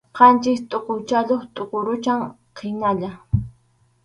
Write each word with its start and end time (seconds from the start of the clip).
Qanchis 0.17 0.59
tʼuquchayuq 0.69 1.41
tuqurucham 1.55 2.21
qinaqa. 2.55 3.09